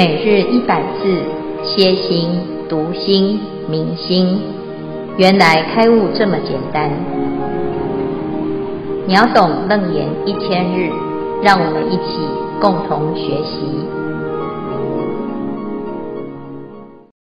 [0.00, 1.22] 每日一百字，
[1.62, 2.30] 歇心、
[2.70, 4.40] 读心、明心，
[5.18, 6.90] 原来开悟这么简单。
[9.06, 10.88] 秒懂楞严一千日，
[11.42, 12.16] 让我们一起
[12.62, 13.66] 共同学习。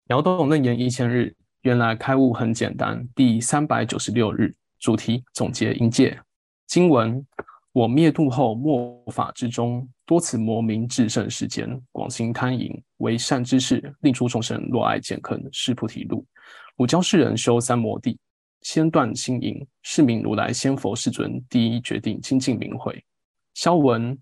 [0.07, 3.03] 秒懂楞严一千日，原来开悟很简单。
[3.15, 6.19] 第三百九十六日，主题总结音戒
[6.67, 7.25] 经文。
[7.73, 16.25] 我灭度后，末法之中，多此魔名至胜世间，广行贪淫，为善知识，令诸众生落爱见坑，是菩提路。
[16.77, 18.19] 汝教世人修三摩地，
[18.63, 23.05] 先断心淫，是名如来先佛世尊第一决定清净明慧。
[23.55, 24.19] 肖文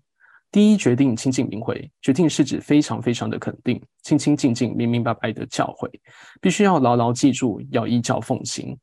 [0.51, 5.89] 第一决定清净明慧，决定是指非常非常的肯定，清清净净、明明白白的教诲，
[6.41, 8.77] 必须要牢牢记住，要依教奉行。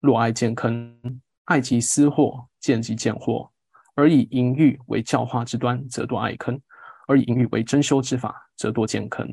[0.00, 3.48] 若爱见坑，爱即思惑，见即见惑。
[3.94, 6.56] 而以淫欲为教化之端，则堕爱坑；
[7.06, 9.28] 而以淫欲为真修之法，则堕见坑。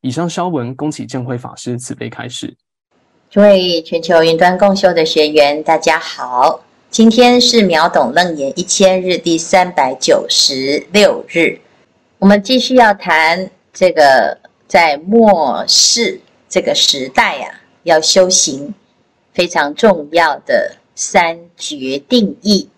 [0.00, 2.56] 以上消文，恭请见辉法师慈悲开示。
[3.30, 11.58] 诸位全球云端共修的学员，大家好，今天是秒懂楞严一千日第三百九十六日，
[12.18, 18.74] 我们继续要谈这个在末世这个时代啊，要修行
[19.32, 22.68] 非常重要的三决定义。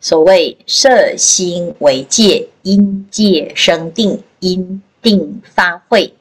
[0.00, 6.14] 所谓摄心为戒，因戒生定，因定发慧，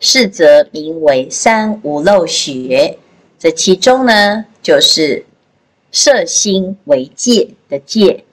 [0.00, 2.98] 是则名为三无漏学。
[3.38, 5.26] 这其中呢，就是
[5.92, 8.24] 摄心为戒的戒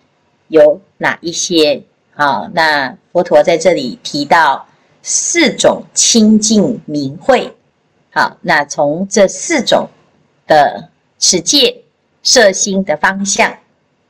[0.47, 1.83] 有哪一些？
[2.13, 4.65] 好，那佛陀在这里提到
[5.01, 7.53] 四种清净明慧。
[8.11, 9.89] 好，那从这四种
[10.47, 10.89] 的
[11.19, 11.83] 持戒
[12.23, 13.53] 摄心的方向。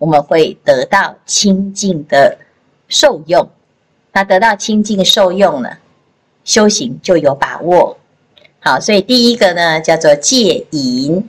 [0.06, 2.38] 我们会得到清净的
[2.88, 3.50] 受用，
[4.14, 5.70] 那得到清净受用呢，
[6.44, 7.98] 修行就有把握。
[8.60, 11.28] 好，所以第一个呢叫做戒淫。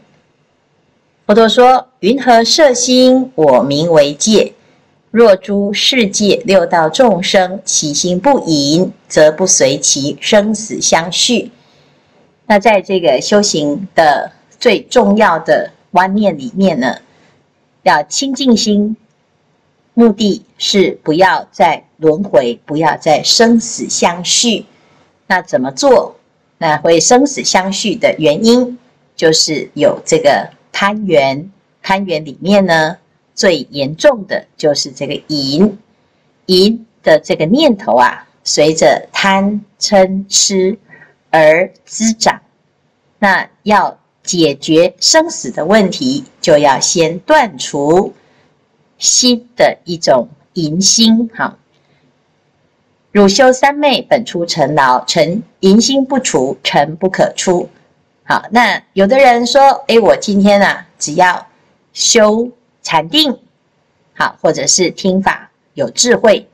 [1.27, 3.33] 佛陀说：“云何色心？
[3.35, 4.53] 我名为戒。
[5.11, 11.51] 若诸世界六道众生起心不淫，则不随其生死相续。”
[12.47, 16.99] 那在这个修行的最重要的观念里面呢，
[17.87, 18.97] 要清净心，
[19.95, 24.67] 目的是不要再轮回，不要再生死相续。
[25.29, 26.17] 那怎么做？
[26.59, 28.77] 那会生死相续的原因，
[29.15, 31.49] 就是有这个贪缘。
[31.81, 32.99] 贪缘里面呢，
[33.37, 35.79] 最严重的就是这个淫。
[36.47, 40.77] 淫的这个念头啊，随着贪嗔痴
[41.31, 42.43] 而滋长。
[43.21, 43.97] 那要。
[44.27, 48.13] 解决生死的问题，就要先断除
[48.99, 51.31] 心的一种淫心。
[51.33, 51.57] 哈，
[53.13, 57.69] 汝修三昧，本出尘劳，尘淫心不除，尘不可出。
[58.25, 61.47] 好，那有的人说，诶，我今天啊，只要
[61.93, 62.51] 修
[62.83, 63.39] 禅定，
[64.15, 66.49] 好，或者是听法有智慧，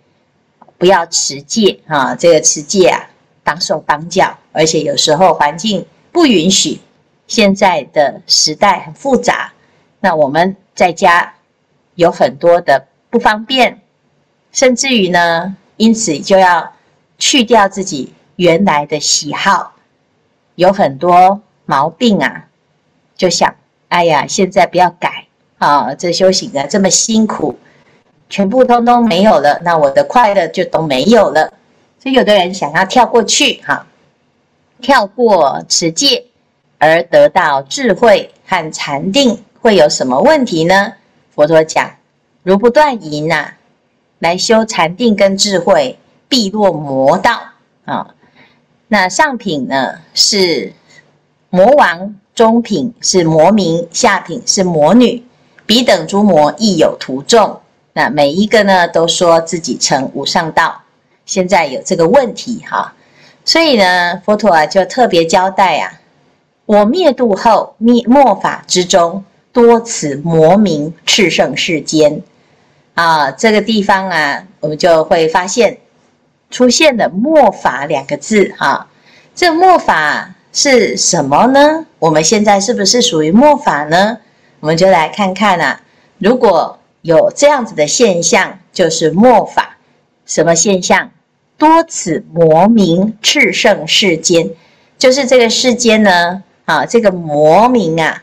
[0.77, 3.09] 不要持戒啊，这个持戒啊，
[3.43, 6.78] 当受当教，而且有时候环境不允许。
[7.34, 9.50] 现在的时代很复杂，
[10.00, 11.32] 那我们在家
[11.94, 13.81] 有很多的不方便，
[14.53, 16.71] 甚至于呢，因此就要
[17.16, 19.72] 去掉自己原来的喜好，
[20.56, 22.48] 有很多毛病啊，
[23.16, 23.56] 就想，
[23.88, 25.25] 哎呀，现在不要改
[25.56, 27.59] 啊，这修行啊这么辛苦，
[28.28, 31.50] 全部通通没有了，那我的快乐就都没有了。
[31.98, 33.87] 所以有的人想要跳过去，哈，
[34.82, 36.26] 跳过持戒。
[36.82, 40.94] 而得到智慧和禅定会有什么问题呢？
[41.32, 41.88] 佛陀讲：
[42.43, 43.53] 如不断淫呐，
[44.19, 45.97] 来修禅定跟智慧，
[46.28, 47.41] 必落魔道
[47.84, 48.09] 啊。
[48.88, 50.72] 那上品呢是
[51.50, 55.24] 魔王，中品是魔民，下品是魔女，
[55.65, 57.60] 彼等诸魔亦有徒众。
[57.92, 60.83] 那每一个呢都说自己成无上道，
[61.27, 62.92] 现在有这个问题哈，
[63.45, 66.01] 所以呢佛陀啊就特别交代啊。
[66.64, 72.22] 我灭度后，灭末法之中，多此魔名炽盛世间。
[72.94, 75.78] 啊，这个地方啊，我们就会发现
[76.50, 78.54] 出现了“末法”两个字。
[78.59, 78.86] 啊，
[79.34, 81.86] 这末法是什么呢？
[81.98, 84.18] 我们现在是不是属于末法呢？
[84.60, 85.80] 我们就来看看啊，
[86.18, 89.76] 如果有这样子的现象，就是末法。
[90.24, 91.10] 什么现象？
[91.59, 94.50] 多此魔名炽盛世间，
[94.98, 96.42] 就是这个世间呢。
[96.64, 98.22] 啊，这个魔名啊，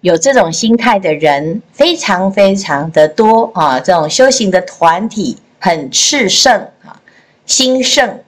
[0.00, 3.78] 有这种心态的人非常非常的多啊。
[3.78, 6.52] 这种修行的团体很炽盛
[6.84, 7.00] 啊，
[7.46, 8.22] 兴盛，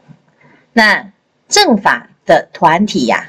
[0.72, 1.12] 那
[1.48, 3.26] 正法的团体呀、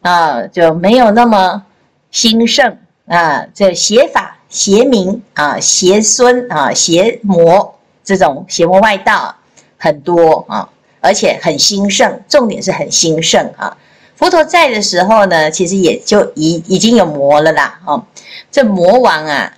[0.00, 1.64] 啊，啊，就没有那么
[2.10, 2.76] 兴盛
[3.06, 3.46] 啊。
[3.54, 9.34] 这邪法、邪名啊、邪孙啊、邪魔这种邪魔外道
[9.78, 10.68] 很多啊，
[11.00, 12.20] 而且很兴盛。
[12.28, 13.76] 重点是很兴盛啊。
[14.16, 17.78] 佛陀在的时候呢，其实也就已已经有魔了啦。
[17.84, 18.02] 哦，
[18.50, 19.52] 这魔王啊，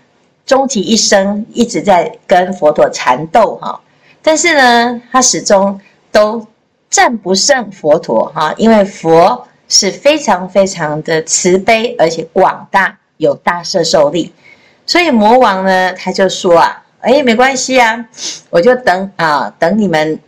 [0.44, 3.80] 终其一生一直在跟佛陀缠斗哈。
[4.20, 6.44] 但是呢，他始终都
[6.90, 14.34] 战不胜佛陀哈，因为佛是非常非常的慈悲，而且广大有大摄受力。
[14.84, 18.04] 所以魔王呢，他就说啊，哎，没关系啊，
[18.50, 20.18] 我就等啊，等你们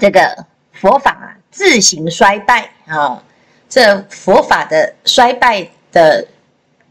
[0.00, 3.22] 这个佛法自行衰败啊。
[3.74, 6.24] 这佛法的衰败的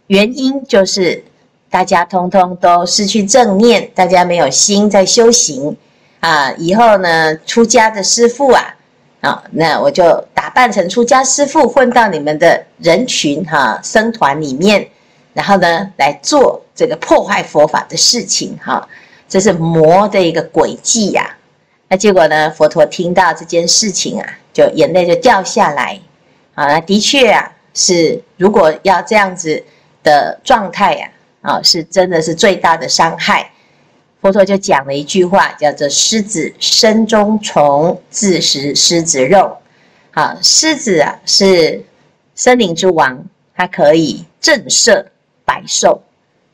[0.08, 1.24] 原因，就是
[1.70, 5.78] 大家通通都失去正念，大家没有心在修行
[6.20, 6.52] 啊。
[6.58, 8.76] 以后呢，出家的师父啊，
[9.22, 10.04] 啊，那我就
[10.34, 14.86] 打扮成出家师父，混到你们的人群哈、僧团里面，
[15.34, 18.86] 然后呢，来做这个破坏佛法的事情哈、
[19.30, 21.34] 这是魔的一个诡计呀。
[21.88, 25.98] 那结果呢，佛陀听到这件事情啊，就眼泪就掉下来。
[26.56, 29.64] 啊，的确啊，是如果要这样子
[30.04, 31.10] 的状态呀，
[31.42, 33.50] 啊，是真的是最大的伤害。
[34.22, 39.58] 佛陀就讲了一句话，叫做“狮子身中虫，自食狮子肉”。
[40.12, 41.84] 啊，狮子啊是
[42.36, 45.04] 森林之王，它可以震慑
[45.44, 46.02] 百兽，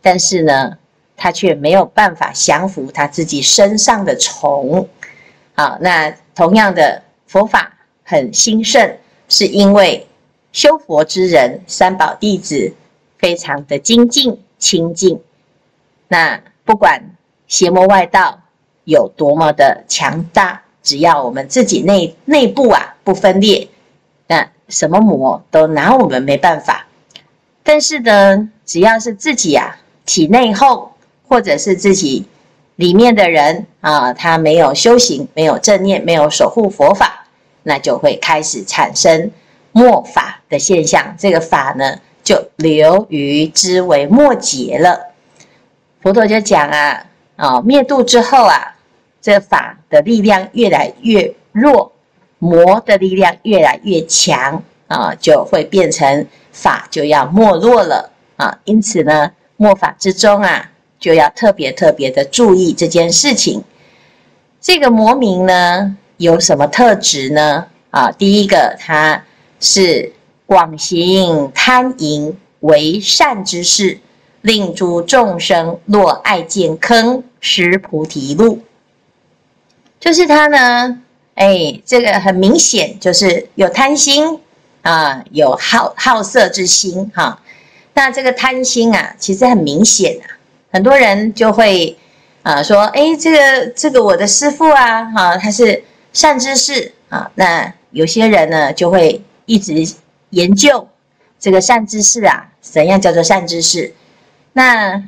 [0.01, 0.77] 但是呢，
[1.17, 4.87] 它却没有办法降服它自己身上的虫。
[5.53, 7.71] 好，那同样的佛法
[8.03, 8.97] 很兴盛。
[9.29, 10.05] 是因为
[10.51, 12.73] 修佛之人，三宝弟子
[13.17, 15.21] 非常的精进清净。
[16.07, 17.15] 那不管
[17.47, 18.41] 邪魔外道
[18.83, 23.67] 有多么的强大，只要我们自己内内部啊不分裂，
[24.27, 26.87] 那什么魔都拿我们没办法。
[27.61, 30.91] 但是呢，只要是自己啊体内后，
[31.27, 32.25] 或者是自己
[32.77, 37.18] 里面的人啊，他没有修行，没有正念，没有守护佛法。
[37.69, 39.31] 那就会开始产生
[39.71, 45.13] 末法的现象，这个法呢，就流于之为末节了。
[46.01, 47.05] 佛陀就讲啊，
[47.35, 48.75] 啊、灭度之后啊，
[49.21, 51.91] 这个法的力量越来越弱，
[52.39, 58.57] 魔的力量越来越强啊，就会变成法就要没落了啊。
[58.63, 63.63] 因此呢，末法之中啊，就要特别特别的注意这件事情。
[64.59, 67.65] 这个魔名呢，有什么特质呢？
[67.91, 69.23] 啊，第一个，他
[69.61, 70.11] 是
[70.45, 73.97] 广行贪淫为善之事，
[74.41, 78.59] 令诸众生落爱见坑，失菩提路。
[79.97, 81.01] 就是他呢，
[81.35, 84.41] 哎，这个很明显，就是有贪心
[84.81, 87.41] 啊，有好好色之心哈、啊。
[87.93, 90.35] 那这个贪心啊，其实很明显啊，
[90.73, 91.97] 很多人就会
[92.43, 95.81] 啊说，哎，这个这个我的师父啊，哈、他是。
[96.11, 99.95] 善知识啊，那有些人呢就会一直
[100.31, 100.87] 研究
[101.39, 103.93] 这个善知识啊，怎样叫做善知识？
[104.53, 105.03] 那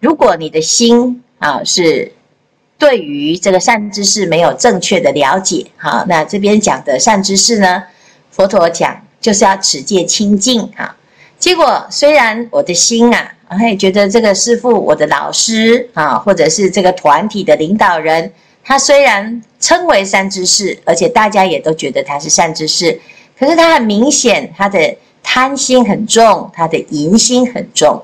[0.00, 2.12] 如果你的心啊是
[2.78, 7.84] 对于这个善知识没有正确的了解，好，那这边讲的善知识呢，
[8.30, 10.96] 佛陀讲就是要持戒清净啊。
[11.38, 18.32] 结果虽然我的心啊，哎觉得这个师父我的老师啊，或者是这个团体的领导人。
[18.68, 23.00] 他虽然称为善知识，而且大家也都觉得他是善知识，
[23.38, 28.02] 可是他很明显，他的贪心很重，他的淫心很重。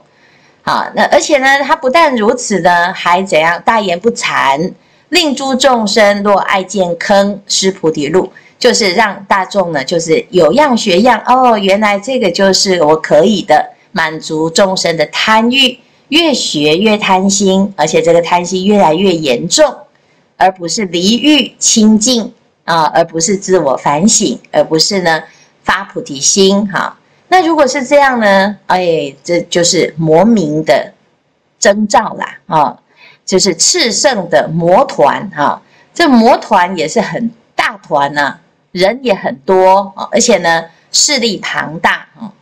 [0.63, 3.61] 好，那而且呢，他不但如此呢，还怎样？
[3.63, 4.73] 大言不惭，
[5.11, 11.23] 令诸众生若爱见坑，失菩提路，就是让大众呢，就是有样学样。
[11.27, 15.79] 哦，原来这个就是我可以的，满足众生的贪欲，
[16.09, 19.71] 越学越贪心，而且这个贪心越来越严重。
[20.37, 22.33] 而不是离欲清净
[22.65, 25.23] 啊，而不是自我反省，而不是呢
[25.63, 26.97] 发菩提心哈。
[27.29, 28.57] 那如果是这样呢？
[28.67, 30.93] 哎，这就是魔名的
[31.59, 32.79] 征兆啦啊，
[33.25, 35.61] 就是炽盛的魔团哈。
[35.93, 38.39] 这魔团也是很大团呐，
[38.73, 42.33] 人也很多啊，而且呢势力庞大啊。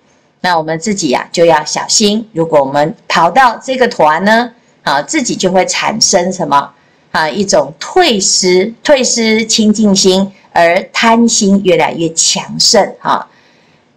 [0.41, 6.71] 那我们自己呀就要小心，如果我们跑到这个团呢啊，自己就会产生什么？
[7.13, 12.95] 啊，一种退失、退失清净心，而贪心越来越强盛。
[12.99, 13.29] 哈，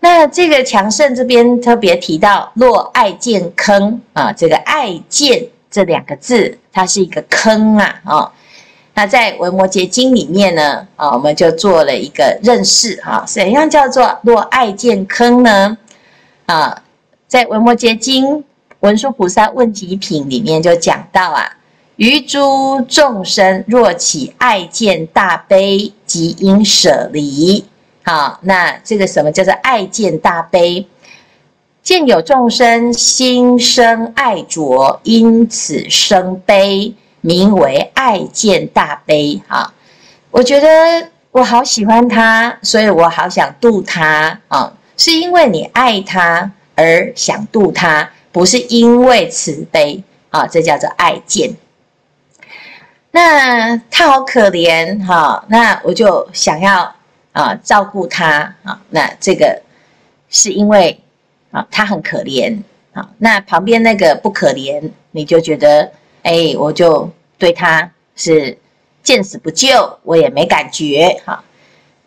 [0.01, 8.01] 那这个强盛这边特别提到若爱见坑啊，这个爱见这两个字，它是一个坑啊。
[8.03, 8.31] 啊，
[8.93, 15.77] 那在《维摩诘经》里面呢，啊，我们就做了一个认识啊，怎样叫做若爱见坑呢？
[16.45, 16.83] 啊，
[17.27, 18.25] 在《维摩诘经》
[18.81, 21.57] 文殊菩萨问疾品里面就讲到啊，
[21.97, 27.65] 于诸众生若起爱见大悲，即应舍离。
[28.03, 30.87] 好，那这个什么叫做爱见大悲？
[31.81, 36.93] 见有众生心生爱着，因此生悲。
[37.21, 39.73] 名为爱见大悲啊！
[40.29, 40.67] 我觉得
[41.31, 44.71] 我好喜欢他，所以我好想度他啊！
[44.95, 50.45] 是因为你爱他而想度他，不是因为慈悲啊！
[50.45, 51.51] 这叫做爱见。
[53.15, 56.93] 那他好可怜哈，那我就想要
[57.31, 58.81] 啊照顾他啊。
[58.89, 59.61] 那这个
[60.29, 60.99] 是因为
[61.51, 63.09] 啊他很可怜啊。
[63.19, 65.91] 那旁边那个不可怜，你就觉得
[66.23, 67.09] 哎，我就。
[67.37, 68.57] 对他是
[69.03, 71.43] 见死不救，我也没感觉哈。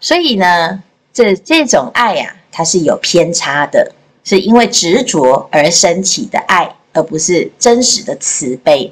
[0.01, 3.93] 所以呢，这这种爱呀、它是有偏差的，
[4.25, 8.91] 是因为执着而升起的爱，而不是真实的慈悲。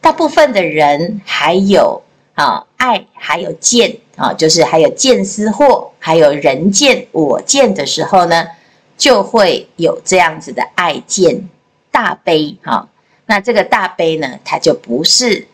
[0.00, 2.02] 大部分的人还有
[2.34, 8.46] 啊爱，还有见啊，就是还有见思惑，还有人见我见的时候呢，
[8.96, 11.48] 就会有这样子的爱见
[11.90, 12.88] 大悲哈。
[13.26, 15.46] 那这个大悲呢，它就不是。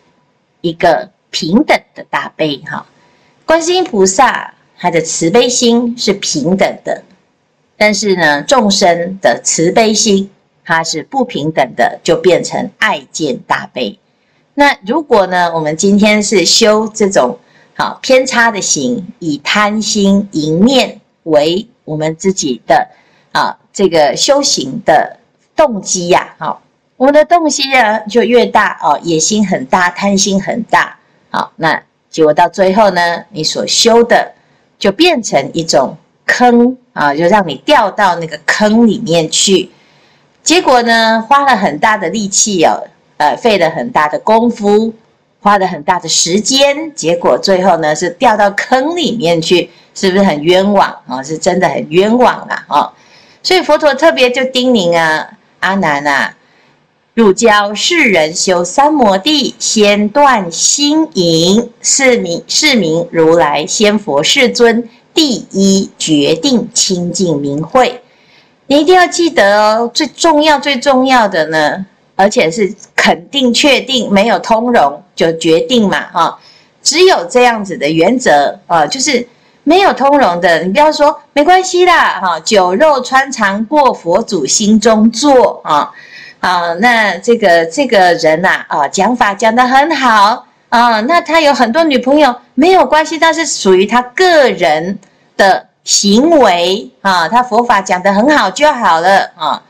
[0.63, 2.85] 一个平等的大悲哈，
[3.45, 7.05] 观世音菩萨他的慈悲心是平等的，
[7.77, 10.29] 但是呢，众生的慈悲心
[10.65, 13.97] 它是不平等的，就变成爱见大悲。
[14.59, 17.39] 那如果呢，我们今天是修这种
[17.75, 22.89] 好偏差的行，以贪心淫念为我们自己的
[23.33, 25.19] 啊这个修行的
[25.55, 26.63] 动机呀，好。
[26.97, 30.99] 我们的动机呢就越大哦，野心很大，贪心很大，
[31.29, 34.33] 好，那结果到最后呢，你所修的
[34.79, 35.95] 就变成一种
[36.25, 39.71] 坑啊，就让你掉到那个坑里面去。
[40.43, 42.83] 结果呢，花了很大的力气哦，
[43.19, 44.93] 呃，费了很大的功夫，
[45.41, 51.23] 花了很大的时间，结果最后呢是掉到坑里面去，是不是很冤枉啊？
[51.23, 52.67] 是真的很冤枉啊！
[52.69, 52.93] 哦，
[53.43, 55.31] 所以佛陀特别就叮咛啊，
[55.61, 56.35] 阿难啊。
[57.15, 68.03] 汝教世人修三摩地，先断心淫，是名是名如来先佛世尊第一决定清净明慧。
[68.67, 76.39] 你一定要记得哦，最重要最重要的呢，而且是肯定确定，没有通融就决定嘛，哈，
[76.83, 79.29] 只有这样子的原则啊，就是
[79.63, 85.93] 没有通融的，你不要说没关系啦，哈，酒肉穿肠过佛祖心中坐啊。
[86.39, 94.97] 啊，那这个这个人呐，啊，讲法讲得很好啊，那他有很多女朋友没有关系，但是属于他个人
[95.37, 99.61] 的行为啊，他佛法讲得很好就好了啊，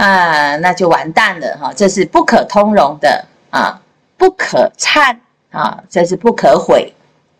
[0.00, 3.80] 啊，那就完蛋了哈，这是不可通融的啊，
[4.16, 5.16] 不可忏
[5.50, 6.92] 啊，这是不可毁，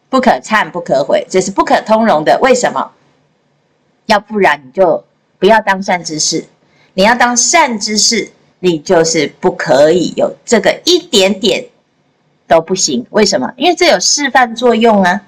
[0.08, 2.38] 不可忏不可毁，这是不可通融的。
[2.42, 2.90] 为什么？
[4.06, 5.04] 要不然你就
[5.38, 6.44] 不要当善知识，
[6.94, 8.30] 你要当善知识。
[8.62, 11.64] 你就是不可以有这个一点点
[12.46, 13.50] 都不行，为什么？
[13.56, 15.22] 因为这有示范作用啊！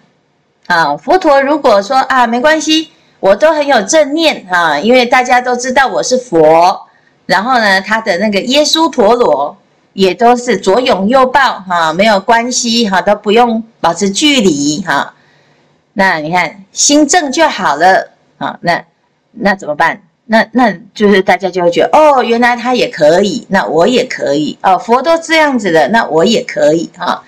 [0.66, 6.78] 啊，佛陀如果说啊，没关系，我都很有正念啊，因为大家都知道我是佛，
[7.26, 9.57] 然后呢，他的那个耶稣陀罗
[9.93, 15.14] 也都是左拥右抱哈，没有关系哈，都不用保持距离哈。
[15.95, 18.85] 那你看心正就好了啊，那
[19.33, 20.02] 那怎么办？
[20.25, 27.23] 那那就是大家就会觉得哦，原来他也可以，那我也可以哦，佛都这样子的，那我也可以哈、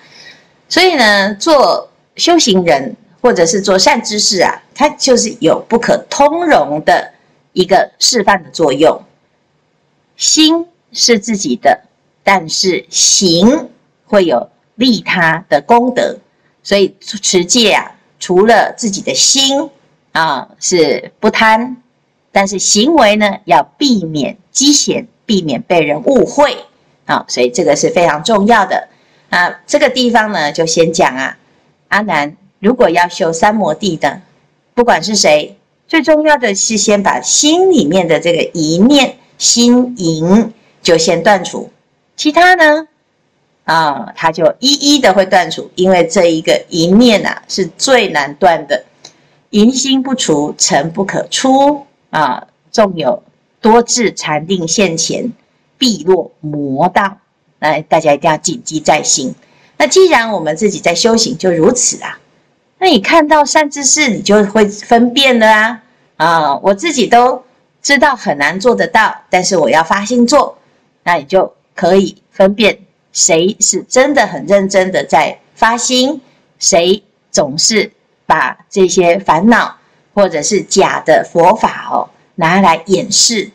[0.67, 7.11] 所以呢，做修行人或者是做善知识啊，它就是有不可通融的
[7.53, 8.99] 一个示范的作用。
[10.17, 11.81] 心是自己的，
[12.23, 13.69] 但是行
[14.05, 16.17] 会有利他的功德。
[16.63, 19.69] 所以持戒啊，除了自己的心
[20.11, 21.77] 啊是不贪。
[22.31, 26.57] 但是行为呢，要避免积险，避免被人误会
[27.05, 28.89] 啊，所以这个是非常重要的
[29.29, 29.61] 啊。
[29.65, 31.37] 这个地方呢，就先讲啊，
[31.87, 34.21] 阿难，如果要修三摩地的，
[34.73, 35.55] 不管是谁，
[35.87, 41.69] 最重要的是先把心里面的这个一念心淫就先断除，
[42.15, 42.87] 其他呢，
[43.63, 48.85] 啊，他就一一的会断除，因为这一个一念啊是最难断的，
[49.49, 51.85] 淫心不除，尘不可出。
[52.11, 53.21] 啊，纵有
[53.59, 55.33] 多智禅定现前，
[55.77, 57.17] 必落魔道。
[57.59, 59.35] 来，大家一定要谨记在心。
[59.75, 62.17] 那既然我们自己在修行，就如此啊。
[62.77, 65.83] 那你看到善知识，你就会分辨了啊。
[66.15, 67.43] 啊，我自己都
[67.85, 70.57] 知道很难做得到，但是我要发心做，
[71.03, 72.79] 那你就可以分辨
[73.13, 76.19] 谁是真的很认真的在发心，
[76.57, 77.91] 谁总是
[78.25, 79.77] 把这些烦恼
[80.15, 83.51] 或者是假的佛法哦拿来掩饰，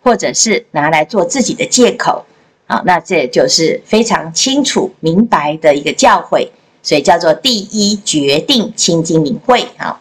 [0.00, 2.24] 或者是拿来做自己的借口。
[2.68, 6.48] 好，那这就是非常清楚明白的一个教诲，
[6.84, 9.66] 所以叫做第一决定清净明慧。
[9.76, 9.98] 好，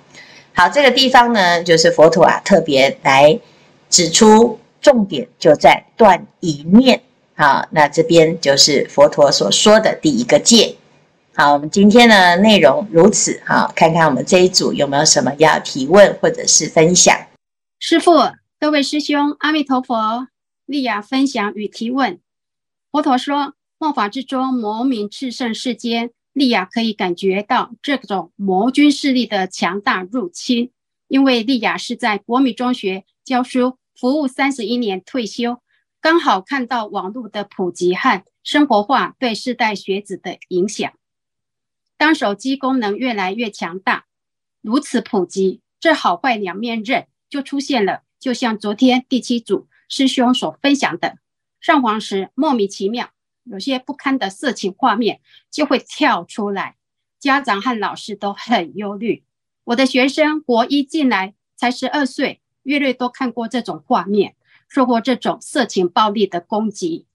[0.54, 3.40] 好，这个地方呢，就是佛陀啊特别来
[3.96, 7.02] 指出重点就在断一念。
[7.34, 10.76] 好，那这边就是佛陀所说的第一个戒。
[11.34, 13.42] 好，我们今天的内容如此。
[13.46, 17.18] 好，看看我们这一组有没有什么要提问或者是分享。
[17.80, 18.12] 师父，
[18.60, 20.28] 各位师兄，阿弥陀佛，
[20.66, 22.20] 利亚分享与提问。
[22.92, 30.72] 佛陀说：“末法之中，魔名炽盛世间，利亚可以感觉到这种魔军势力的强大入侵。
[31.08, 35.62] 因为利亚是在国民中学教书，服务三十一年退休，
[36.02, 40.92] 刚好看到网络的普及和生活化对世代学子的影响。
[41.98, 44.06] 当手机功能越来越强大，
[44.62, 48.02] 如此普及，这好坏两面刃就出现了。
[48.20, 51.18] 就像昨天第七组师兄所分享的。”
[51.62, 53.12] 上网时莫名其妙，
[53.44, 56.76] 有些不堪的色情画面就会跳出来，
[57.20, 59.24] 家长和老师都很忧虑。
[59.64, 64.36] 我的学生国一进来才十二岁，月月都看过这种画面，
[64.68, 67.06] 受过这种色情暴力的攻击。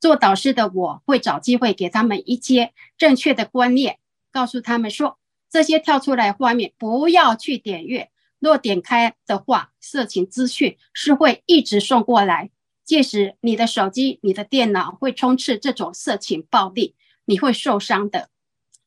[0.00, 3.98] 做导师的我会找机会给他们一些正确的观念，
[4.30, 5.18] 告诉他们说，
[5.50, 12.50] 这些跳出来画面不要去点阅，若点开的话，色情资讯是会一直送过来。
[12.84, 18.30] 届时，你的手机、你的电脑会充斥这种色情暴力，你会受伤的，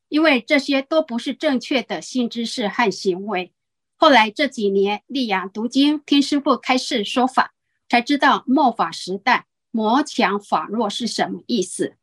[0.09, 3.51] 因为这些都不是正确的性知识和行为。
[4.03, 7.53] 后来这几年，利亚读经，听师父开示说法，
[7.87, 11.95] 才知道末法时代魔强法弱是什么意思。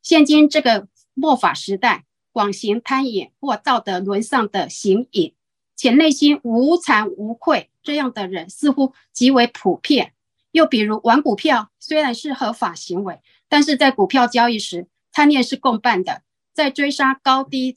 [0.00, 5.34] 现今这个末法时代，广行贪淫或道德沦丧的行淫，
[5.76, 10.14] 且内心无惭无愧，这样的人似乎极为普遍。
[10.52, 16.22] 又比如玩股票，虽然是合法行为，但是在股票交易时，贪念是共伴的。
[16.54, 17.76] 在追杀高低、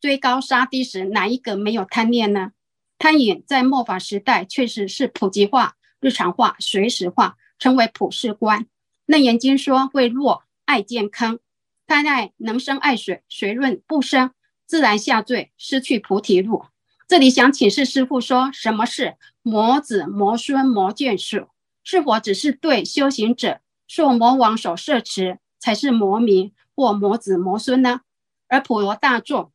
[0.00, 2.52] 追高杀低时，哪一个没有贪念呢？
[3.02, 8.68] 餐饮在末法时代确实是普及化、日常化、随时化，成为普世观。
[9.06, 11.40] 楞严经说：“会落爱健康，
[11.84, 14.30] 贪爱能生爱水，水润不生，
[14.66, 16.66] 自然下坠，失去菩提路。”
[17.08, 21.48] 这里想请示师父说，什么是魔子、魔孙、魔眷属？
[21.82, 28.02] 是否只是对修行者受魔王所摄持，才是魔名或魔子魔孙呢？
[28.46, 29.50] 而普罗大众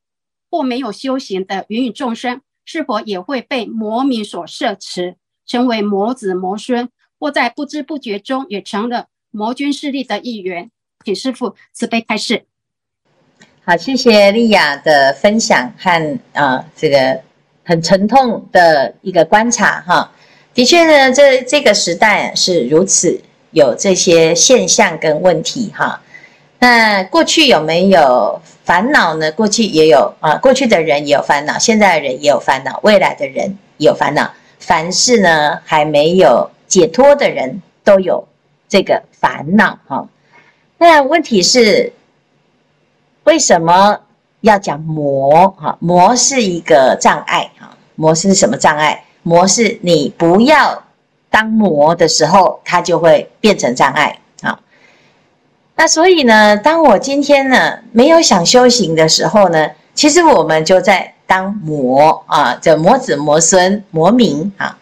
[0.52, 10.70] 或没有修行的芸芸众生，是否也会被魔民所摄持，成为魔子魔孙，或在不知不觉中也成了魔军势力的一员？
[11.06, 12.44] 请师傅慈悲开示。
[13.64, 17.22] 好，谢谢莉亚的分享和啊、呃，这个
[17.64, 20.12] 很沉痛的一个观察哈。
[20.54, 26.02] 的确呢，这这个时代是如此有这些现象跟问题哈。
[26.60, 29.32] 那过去有没有烦恼呢？
[29.32, 34.30] 过去也有啊，过去的人也有烦恼，现在的人也有烦恼，未来的人也有烦恼。
[34.60, 38.28] 凡是呢还没有解脱的人都有
[38.68, 40.06] 这个烦恼哈。
[40.78, 41.94] 那问题是
[43.24, 44.02] 为什么
[44.42, 45.78] 要讲魔哈？
[45.80, 47.70] 魔是一个障碍哈。
[47.96, 49.02] 魔是什么障碍？
[49.24, 50.84] 魔是你不要
[51.30, 54.20] 当魔的时候，它就会变成障碍。
[55.78, 64.78] 那所以呢，当我今天呢没有想修行的时候呢，其实我们就在当魔啊，叫魔子魔孙魔民啊。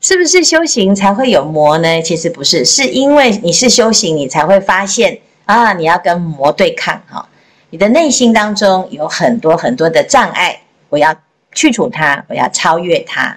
[0.00, 2.02] 是不是修行才会有魔呢？
[2.02, 7.28] 其实不是，是因为你是修行，你才会发现啊，你要跟魔对抗哈。
[7.70, 11.14] 你的内心当中有很多很多的障碍，我要。
[11.54, 13.36] 去除它，我要超越它。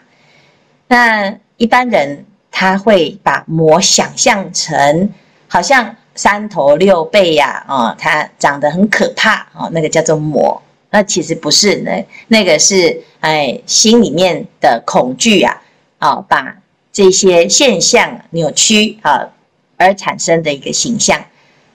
[0.87, 5.13] 那一般人他会把魔想象成
[5.49, 10.61] 好像三头六臂呀，哦，它长得很可怕哦，那个叫做魔。
[10.89, 15.61] 那其实不是，那那个是哎心里面的恐惧啊，
[15.99, 16.57] 哦，把
[16.91, 19.27] 这些现象扭曲啊
[19.77, 21.23] 而产生的一个形象。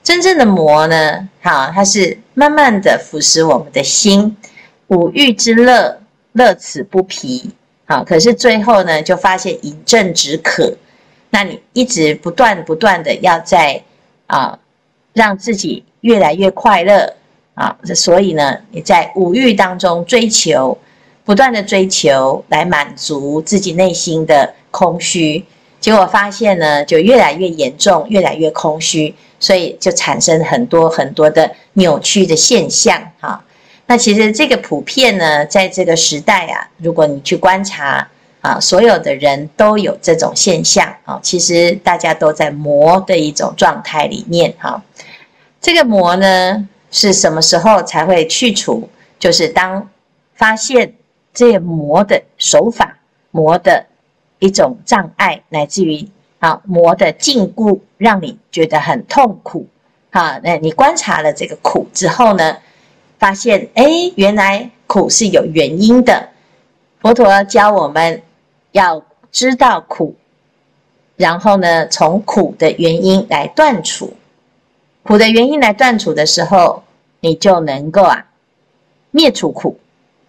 [0.03, 4.37] 真正的魔呢，哈，它是慢慢的腐蚀我们的心，
[4.88, 5.98] 五欲之乐。
[6.35, 7.50] 乐此不疲，
[7.87, 10.72] 好，可是最后呢，就发现饮鸩止渴。
[11.31, 13.83] 那你一直不断不断的要在
[14.30, 14.58] 啊，
[15.12, 17.12] 让自己越来越快乐
[17.54, 20.78] 啊，所以呢，你在五欲当中追求，
[21.24, 25.44] 不断的追求来满足自己内心的空虚，
[25.80, 33.44] 结果发现呢，就越来越严重，越来越空虚，所以就产生很多很多的扭曲的现象哈。
[33.86, 38.08] 那其实这个普遍呢，在这个时代啊，如果你去观察
[38.40, 44.83] 啊，所有的人都有这种现象啊，其实大家都在魔的一种状态里面哈。
[45.61, 48.88] 这个魔呢，是什么时候才会去除？
[49.18, 49.88] 就是当
[50.35, 50.94] 发现
[51.35, 52.96] 这磨的手法、
[53.31, 53.85] 魔的
[54.38, 59.66] 一种障碍，乃至于啊魔的禁锢，让你觉得很痛苦。
[60.09, 62.57] 啊，那你观察了这个苦之后呢，
[63.18, 63.85] 发现哎，
[64.16, 66.31] 原来苦是有原因的。
[67.00, 68.22] 佛陀教我们
[68.72, 70.14] 要知道苦，
[71.16, 74.14] 然后呢，从苦的原因来断除。
[75.02, 76.83] 苦的原因来断除的时候，
[77.20, 78.26] 你就能够啊
[79.11, 79.78] 灭除苦，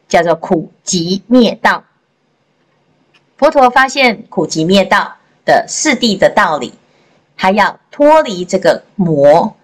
[0.07, 1.83] 叫做苦集灭道。
[3.37, 6.73] 佛陀发现苦集灭道的四谛的道理，
[7.35, 9.55] 还要脱离这个魔，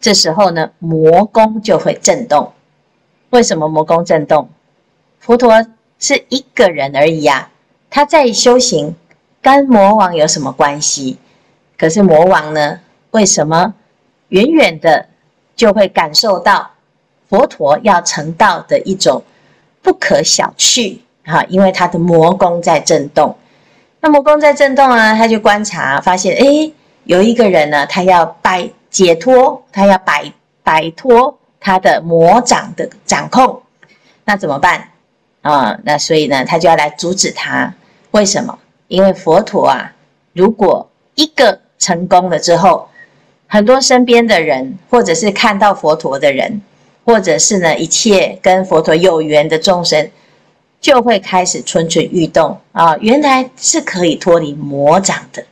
[0.00, 2.52] 这时候呢，魔宫就会震动。
[3.30, 4.48] 为什么魔宫震动？
[5.20, 5.66] 佛陀
[5.98, 7.50] 是一个人而已啊，
[7.90, 8.94] 他在修行，
[9.40, 11.18] 跟魔王有什么关系？
[11.78, 13.74] 可是魔王呢，为什么？
[14.30, 15.06] 远远的
[15.54, 16.70] 就会感受到
[17.28, 19.22] 佛陀要成道的一种
[19.82, 23.36] 不可小觑哈，因为他的魔功在震动。
[24.00, 26.72] 那魔功在震动啊，他就观察发现，哎，
[27.04, 30.32] 有一个人呢，他要摆解脱，他要摆
[30.64, 33.62] 摆脱他的魔掌的掌控，
[34.24, 34.88] 那怎么办
[35.52, 35.78] 啊？
[35.84, 37.72] 那所以呢，他就要来阻止他。
[38.10, 38.58] 为什么？
[38.88, 39.92] 因为佛陀啊，
[40.32, 42.88] 如果一个成功了之后，
[43.46, 46.60] 很多身边的人，或者是看到佛陀的人，
[47.04, 50.10] 或者是呢一切跟佛陀有缘的众生，
[50.80, 52.96] 就会开始蠢蠢欲动啊！
[52.98, 55.44] 原来是可以脱离魔掌的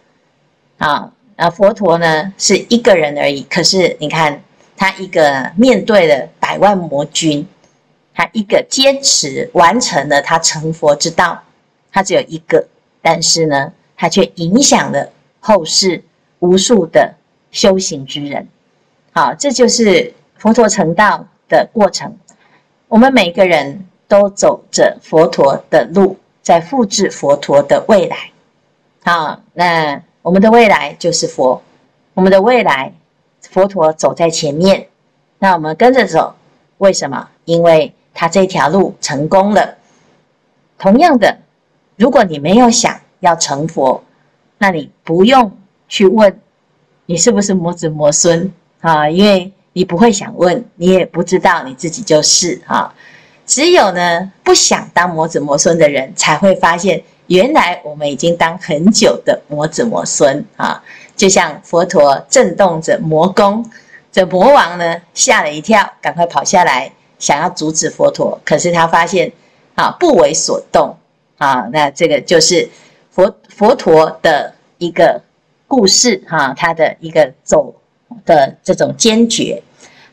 [0.78, 1.10] 啊！
[1.36, 4.40] 那佛陀呢是一个人而已，可是你看
[4.76, 7.46] 他一个面对了百万魔军，
[8.14, 11.42] 他一个坚持完成了他成佛之道，
[11.92, 12.66] 他只有一个，
[13.02, 16.02] 但是呢，他却影响了后世
[16.38, 17.14] 无数的。
[17.54, 18.48] 修行之人，
[19.12, 22.18] 好，这就是佛陀成道的过程。
[22.88, 28.16] 我们每个人都走着佛陀的路，在复制佛陀的未来。
[29.04, 31.62] 好，那我们的未来就是佛，
[32.14, 32.92] 我们的未来，
[33.42, 34.88] 佛陀走在前面，
[35.38, 36.34] 那我们跟着走。
[36.78, 37.28] 为什么？
[37.44, 39.76] 因为他这条路成功了。
[40.78, 41.36] 同样的，
[41.96, 44.02] 如果你没有想要成佛，
[44.56, 45.50] 那你不用
[45.88, 46.38] 去问。
[47.06, 48.50] 你是不是魔子魔孙
[48.80, 49.10] 啊？
[49.10, 52.94] 因为你不会想问，你也不知道你自己就是啊。
[53.44, 60.82] 只有呢，不想当魔子魔孙的人，才会发现原来我们已经当很久的魔子魔孙啊。
[61.14, 63.70] 就像佛陀震动着魔宫，
[64.10, 66.90] 这魔王呢吓了一跳，赶快跑下来
[67.24, 69.32] 想要阻止佛陀，可是他发现
[69.74, 70.94] 啊不为所动
[71.38, 71.66] 啊。
[71.72, 72.68] 那这个就是
[73.10, 75.20] 佛佛陀的一个。
[75.66, 77.74] 故事哈，他的一个走
[78.24, 79.60] 的这种坚决，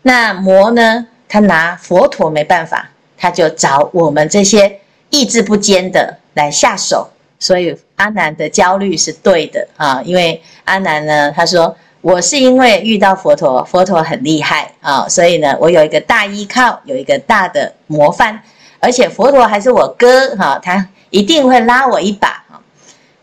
[0.01, 4.79] 那魔呢，他拿佛陀没办法，他就找我们这些
[5.11, 7.07] 意志不坚的来下手。
[7.37, 18.41] 所以阿难的焦虑是对的啊，因为阿难呢，他说我是因为遇到佛陀，佛陀很厉害啊，所以呢，我有一个大依靠，有一个大的模范，
[18.79, 22.43] 而且佛陀还是我哥哈，他一定会拉我一把。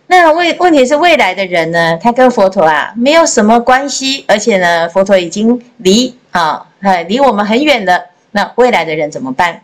[0.06, 1.98] 那问问题是未来的人呢？
[1.98, 8.06] 他跟佛陀啊没有什么关系，而且呢，佛陀已经离啊，哎，离我们很远了。
[8.30, 9.60] 那未来的人怎么办？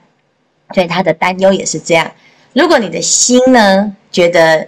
[0.74, 2.10] 所以他的担忧也是这样。
[2.52, 4.66] 如果你的心呢觉得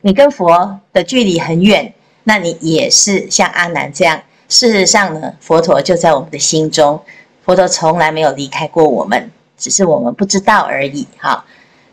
[0.00, 1.92] 你跟佛的距离很远，
[2.28, 4.20] 那你也是像阿难这样。
[4.50, 7.00] 事实上呢，佛陀就在我们的心中，
[7.42, 11.08] 佛陀从来没有离开过我们，只是我们不知道而已。
[11.16, 11.42] 哈，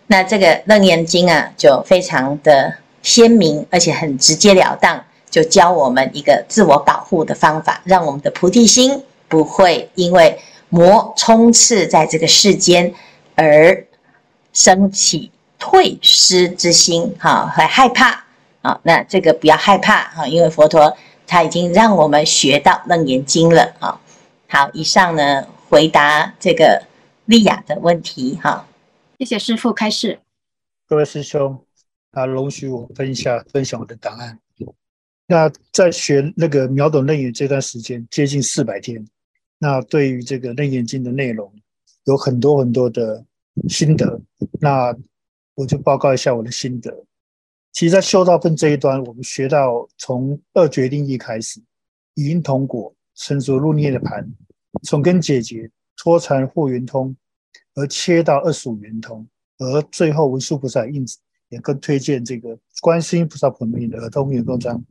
[0.07, 2.75] 那这个楞严经啊，就非常的。
[3.05, 10.35] 鲜明而且很直截了当，就教我们一个自我保护的方法，让我们的菩提心不会因为
[10.69, 12.91] 魔充斥在这个世间
[13.35, 13.85] 而
[14.53, 18.24] 升起退失之心，哈，会害怕
[18.65, 18.79] 啊。
[18.83, 20.97] 那这个不要害怕哈，因为佛陀
[21.27, 24.01] 他已经让我们学到楞严经了啊。
[24.47, 26.83] 好，以上呢回答这个
[27.25, 28.67] 丽雅的问题哈。
[29.19, 30.19] 谢谢师父开示，
[30.87, 31.61] 各位师兄。
[32.11, 34.39] 啊，容许我分享分享我的答案。
[35.27, 39.05] 那在学那个秒懂楞严这段时间，接近四百天，
[39.57, 41.51] 那对于这个《楞严经》的内容，
[42.05, 43.21] 有很多很多的
[43.67, 44.17] 心得。
[44.61, 44.95] 那
[45.55, 47.03] 我就报告一下我的心得。
[47.75, 51.61] 其实，在修道分这一端，我们学到从二决定义开始，
[52.13, 54.25] 已因同果，成熟入涅的盘，
[54.83, 57.13] 从根解结，脱缠惑圆通，
[57.73, 61.17] 而切到二十五圆通，而最后文殊菩萨印子
[61.49, 64.81] 也更推荐这个观世音菩萨普门品的耳通圆通章。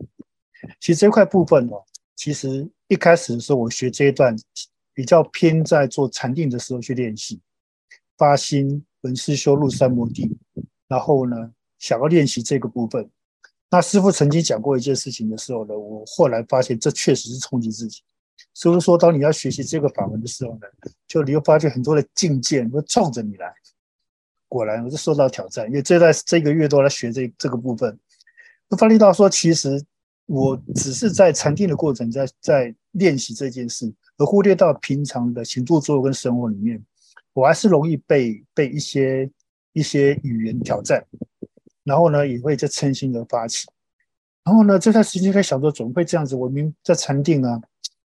[0.78, 1.82] 其实这块部分哦，
[2.14, 4.36] 其实一开始的时候，我学这一段
[4.92, 7.40] 比较偏在做禅定的时候去练习，
[8.18, 10.36] 发心闻思修入三摩地，
[10.86, 11.50] 然后呢，
[11.84, 13.06] 想要练习这个部分。
[13.68, 18.00] 那师父曾经讲过一件事情的时候呢，我后来发现这确实是冲击自己。
[18.54, 20.60] 师傅说，当你要学习这个法门的时候呢，
[21.06, 23.52] 就你会发现很多的境界会冲着你来。
[24.48, 27.98] 果然，我就受到挑战，因为这段这个月都来学这这个部分，
[28.70, 29.84] 就发现到说，其实。
[30.26, 36.82] 我只是在禅定的过程，在在练习这件事，而忽略到平常的行住坐跟生活里面，
[37.34, 39.30] 我还是容易被被一些
[39.74, 41.04] 一些语言挑战，
[41.84, 43.66] 然后呢，也会在称心而发起，
[44.42, 46.34] 然后呢，这段时间在想说，怎么会这样子？
[46.34, 47.60] 我明在禅定啊，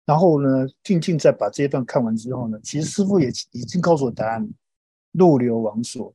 [0.05, 4.47] 然后呢，静静在把这一段看完之后呢，其实师父也已经告诉我答案，
[5.11, 6.13] 入流王所。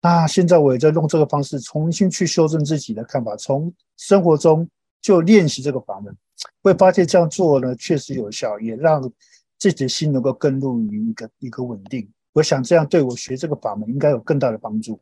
[0.00, 4.68] 那现在我也在用这个方式重新去修正自己的看法，从生活中。
[5.02, 6.16] 就练习这个法门，
[6.62, 9.02] 会发现这样做呢确实有效，也让
[9.58, 12.08] 自己的心能够更入于一个一个稳定。
[12.32, 15.00] 我想这样对我学这个法门应该有更大的帮助。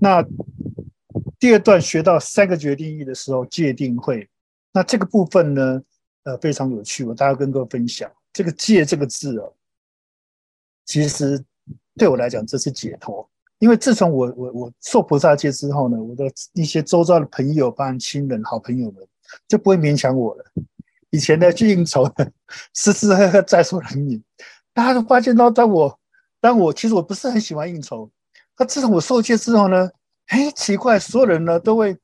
[0.00, 0.24] 那
[1.38, 4.28] 第二段学到三个决定义的时候，界定会，
[4.72, 5.82] 那这个部分呢，
[6.24, 9.52] 呃，非常有趣，我大家跟各位分享这个戒这个字哦，
[10.84, 11.44] 其实
[11.96, 13.28] 对我来讲这是解脱。
[13.58, 19.04] 因为自从我我我受菩萨戒之后呢，我的一些周遭的朋友、包含亲人、好朋友们
[19.48, 20.44] 就不会勉强我了。
[21.10, 22.32] 以前呢去应酬的，
[22.72, 24.22] 吃吃喝喝在所难免。
[24.72, 25.98] 大家都发现到，当我
[26.40, 28.08] 当我其实我不是很喜欢应酬。
[28.58, 29.90] 那自从我受戒之后呢，
[30.26, 31.94] 哎，奇怪，所有人呢都会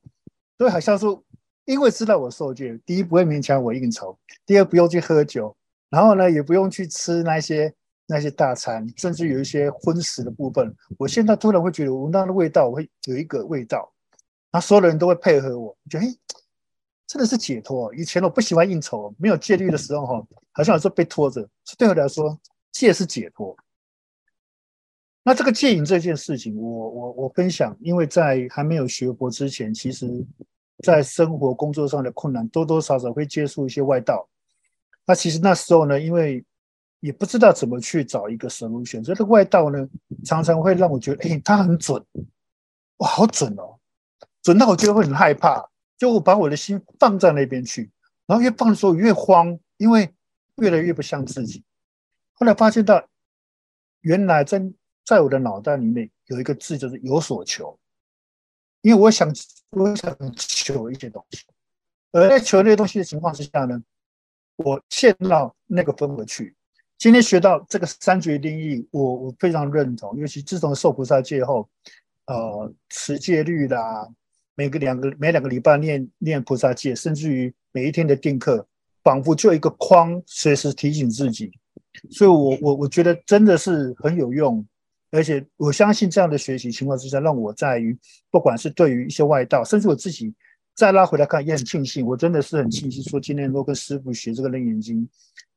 [0.56, 1.22] 都会好像说，
[1.64, 5.56] 因为知道我受戒，第一不会勉强我应酬，第二不用去喝酒，
[5.90, 7.74] 然后呢也不用去吃那些。
[8.06, 13.90] 那些大餐，甚至有一些荤食的部分，我现在突然会觉得闻到的味道，我会有一个味道，
[14.52, 16.14] 那所有人都会配合我，觉得哎，
[17.06, 17.94] 真的是解脱。
[17.94, 22.38] 以前我不喜欢应酬，没有戒律的时候哈，好像有时候被拖着，对我来说
[22.72, 23.56] 戒是解脱。
[25.26, 30.06] 那这个戒瘾这件事情，我我我分享，因为在还没有学佛之前，其实
[30.84, 34.28] 在生活工作上的困难，多多少少会接触一些外道。
[35.06, 36.44] 那其实那时候呢，因为
[37.00, 39.88] 也不知道怎么去找一个 solution，这个外道呢，
[40.26, 42.04] 常常会让我觉得，哎，他很准，
[42.98, 43.78] 哇，好准哦，
[44.42, 47.90] 准到我觉得会很害怕，就我把我的心放在那边去，
[48.26, 50.12] 然后越放的时候越慌，因为
[50.56, 51.64] 越来越不像自己。
[52.34, 53.02] 后来发现到，
[54.02, 54.62] 原来在
[55.04, 57.78] 在我的脑袋里面有一个字，就是有所求，
[58.80, 59.30] 因为我想
[59.70, 61.44] 我想求一些东西，
[62.12, 63.82] 而在求那些东西的情况之下呢，
[64.56, 66.56] 我陷到那个氛围去。
[66.96, 70.16] 今天学到这个三决定义，我我非常认同。
[70.16, 71.68] 尤其自从受菩萨戒后，
[72.26, 74.08] 呃，持戒律啦，
[74.54, 78.66] 每个两个每两个礼拜念念菩萨戒，甚至于每一天的定课，
[79.02, 81.52] 仿佛就一个框，随时提醒自己。
[82.10, 84.64] 所以，我我我觉得真的是很有用，
[85.14, 87.96] 而且我相信这样的学习情况之下，让我在于
[88.30, 90.34] 不管是对于一些外道，甚至我自己
[90.74, 92.04] 再拉回来看，也很庆幸。
[92.04, 95.08] 我真的是很庆幸，说今天能够跟师傅学这个楞严经。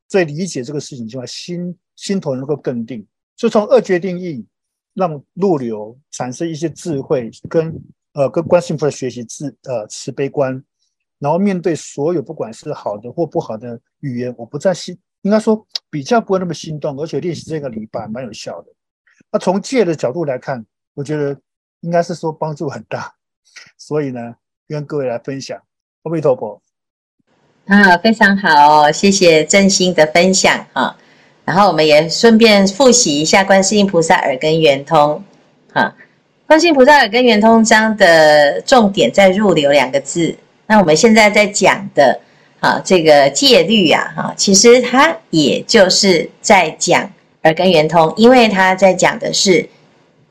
[0.08, 4.46] 在理解这个事情之外，心心头能够更定，就从二决定义
[4.94, 7.74] 让入流产生一些智慧跟，
[8.14, 10.64] 呃跟观世音菩萨学习智呃慈悲观，
[11.20, 18.72] 然后面对所有不管是好的或不好的语言，我不再心应该说比较不会那么心动，而且练习这个礼拜蛮有效的。
[19.32, 21.38] 那从戒的角度来看，我觉得
[21.82, 23.14] 应该是说帮助很大，
[23.78, 24.36] 所以呢，
[24.68, 25.60] 跟各位来分享。
[26.04, 26.62] 阿弥陀佛。
[27.66, 30.96] 啊，非常好哦，谢谢正心的分享啊。
[31.44, 35.24] 然后我们也顺便复习一下观世音菩萨耳根圆通
[35.74, 35.96] 啊。
[36.46, 40.34] 观世音菩萨耳根圆通章的重点在入流两个字。
[40.66, 42.20] 那我们现在在讲的
[42.62, 47.10] 啊，这个戒律啊，哈，其实它也就是在讲
[47.48, 49.68] 耳根圆通，因为它在讲的是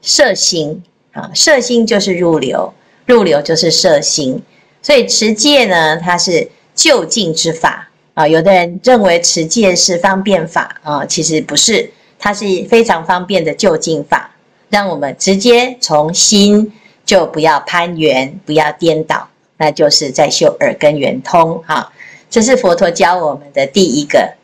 [0.01, 2.73] 摄心啊，摄心就是入流，
[3.07, 4.41] 入流就是摄心，
[4.81, 6.49] 所以持戒呢，它是。
[6.77, 14.31] 就近之法啊，有的人认为持戒是方便法啊，其实不是，它是非常方便的就近法，
[14.69, 16.71] 让我们直接从心
[17.07, 19.27] 就不要攀缘，不要颠倒，
[19.57, 21.91] 那就是在修耳根圆通哈。
[22.29, 24.35] 这是佛陀教我们的第一个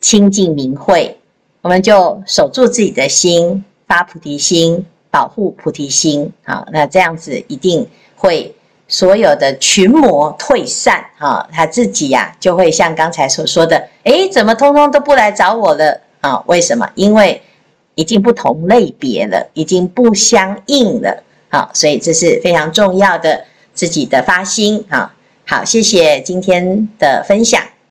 [0.00, 1.18] 清净明慧，
[1.62, 6.32] 我们就守住自己的心，发菩提心，保护菩提心。
[6.44, 8.52] 好，那这样子一定会
[8.88, 11.04] 所有的群魔退散。
[11.16, 16.00] 哈，他自己呀、就会像刚才所说的，诶，怎么通通都不来找我了？
[16.20, 16.90] 啊，为什么？
[16.96, 17.40] 因为
[17.94, 21.22] 已经不同类别了，已经不相应了。
[21.48, 24.84] 好，所以这是非常重要的自己的发心。
[24.90, 25.12] 好，
[25.46, 27.62] 好，谢谢今天的分享。